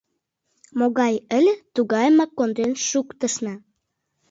Могай 0.79 1.15
ыле— 1.37 1.53
тугайымак 1.73 2.31
конден 2.37 2.71
шуктышна! 2.87 3.55